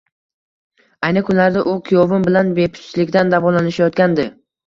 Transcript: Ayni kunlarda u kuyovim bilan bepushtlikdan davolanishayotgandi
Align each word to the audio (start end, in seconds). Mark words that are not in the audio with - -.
Ayni 1.09 1.21
kunlarda 1.27 1.65
u 1.73 1.75
kuyovim 1.89 2.25
bilan 2.29 2.49
bepushtlikdan 2.59 3.31
davolanishayotgandi 3.35 4.27